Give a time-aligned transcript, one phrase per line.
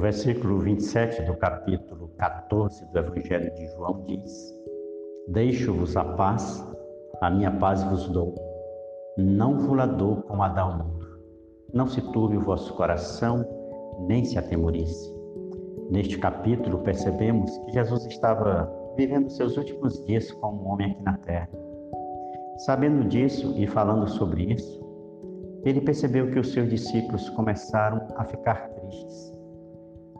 [0.00, 4.54] versículo 27 do capítulo 14 do Evangelho de João diz:
[5.28, 6.64] Deixo-vos a paz,
[7.20, 8.34] a minha paz vos dou.
[9.18, 11.06] Não vos la dou como a dá o mundo.
[11.74, 13.44] Não se turbe o vosso coração,
[14.08, 15.12] nem se atemorize.
[15.90, 21.50] Neste capítulo percebemos que Jesus estava vivendo seus últimos dias como homem aqui na terra.
[22.64, 24.80] Sabendo disso e falando sobre isso,
[25.64, 29.31] ele percebeu que os seus discípulos começaram a ficar tristes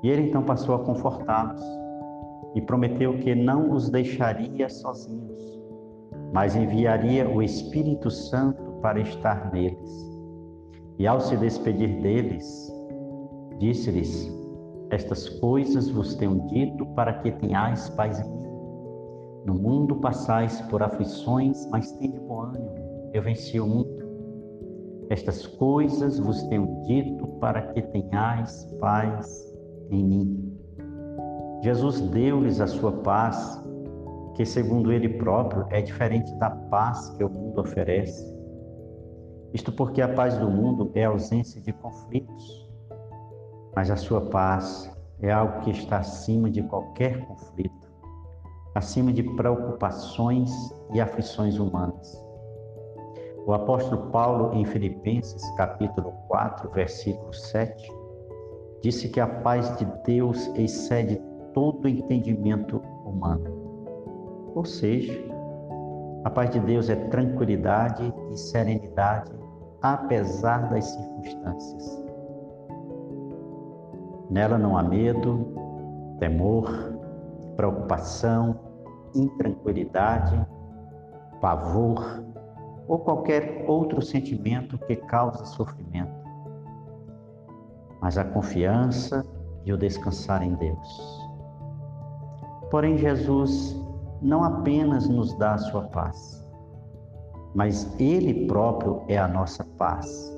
[0.02, 1.62] e ele então passou a confortá-los
[2.54, 5.60] e prometeu que não os deixaria sozinhos,
[6.32, 10.12] mas enviaria o Espírito Santo para estar neles.
[10.98, 12.70] E ao se despedir deles,
[13.58, 14.30] disse-lhes:
[14.90, 18.42] Estas coisas vos tenho dito para que tenhais paz em mim.
[19.46, 24.02] No mundo passais por aflições, mas tende bom ânimo, eu venci o mundo.
[25.08, 29.51] Estas coisas vos tenho dito para que tenhais paz
[29.92, 30.58] em mim.
[31.62, 33.62] Jesus deu-lhes a sua paz,
[34.34, 38.32] que, segundo ele próprio, é diferente da paz que o mundo oferece.
[39.52, 42.68] Isto porque a paz do mundo é a ausência de conflitos,
[43.76, 44.90] mas a sua paz
[45.20, 47.92] é algo que está acima de qualquer conflito,
[48.74, 50.50] acima de preocupações
[50.92, 52.20] e aflições humanas.
[53.46, 58.01] O apóstolo Paulo, em Filipenses, capítulo 4, versículo 7,
[58.82, 61.22] disse que a paz de Deus excede
[61.54, 64.52] todo entendimento humano.
[64.54, 65.12] Ou seja,
[66.24, 69.32] a paz de Deus é tranquilidade e serenidade
[69.80, 72.04] apesar das circunstâncias.
[74.30, 75.46] Nela não há medo,
[76.18, 76.68] temor,
[77.56, 78.58] preocupação,
[79.14, 80.44] intranquilidade,
[81.40, 82.24] pavor
[82.88, 86.11] ou qualquer outro sentimento que cause sofrimento
[88.02, 89.24] mas a confiança
[89.64, 91.28] e o descansar em Deus.
[92.68, 93.80] Porém, Jesus
[94.20, 96.44] não apenas nos dá a sua paz,
[97.54, 100.36] mas Ele próprio é a nossa paz.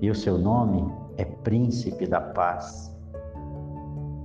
[0.00, 2.92] E o seu nome é Príncipe da Paz.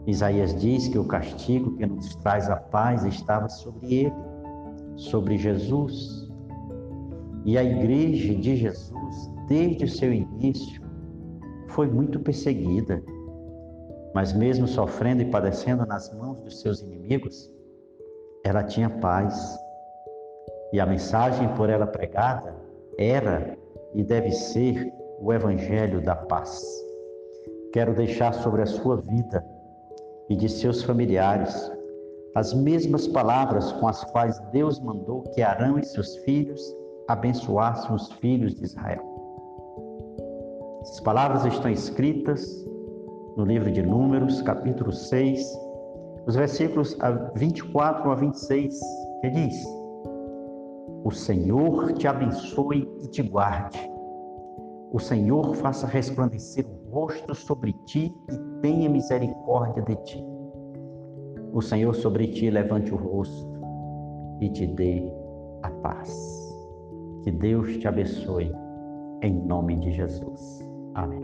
[0.06, 4.16] Isaías diz que o castigo que nos traz a paz estava sobre ele,
[4.96, 6.28] sobre Jesus.
[7.46, 10.87] E a igreja de Jesus, desde o seu início,
[11.67, 13.01] foi muito perseguida,
[14.13, 17.51] mas mesmo sofrendo e padecendo nas mãos dos seus inimigos,
[18.44, 19.57] ela tinha paz.
[20.73, 22.55] E a mensagem por ela pregada
[22.97, 23.57] era
[23.94, 26.61] e deve ser o evangelho da paz.
[27.73, 29.45] Quero deixar sobre a sua vida
[30.29, 31.72] e de seus familiares
[32.35, 36.61] as mesmas palavras com as quais Deus mandou que Arão e seus filhos
[37.07, 39.16] abençoassem os filhos de Israel.
[40.90, 42.66] As palavras estão escritas
[43.36, 45.46] no livro de Números, capítulo 6,
[46.25, 46.98] os versículos
[47.36, 48.80] 24 a 26,
[49.22, 49.66] que diz:
[51.03, 53.78] O Senhor te abençoe e te guarde.
[54.94, 60.26] O Senhor faça resplandecer o rosto sobre ti e tenha misericórdia de ti.
[61.52, 63.52] O Senhor sobre ti levante o rosto
[64.40, 65.03] e te dê
[65.64, 66.09] a paz.
[67.24, 68.50] Que Deus te abençoe,
[69.22, 70.77] em nome de Jesus.
[70.97, 71.22] Amen.